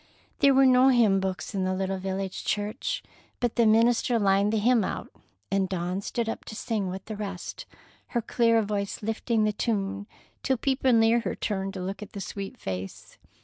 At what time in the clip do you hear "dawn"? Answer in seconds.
5.69-6.01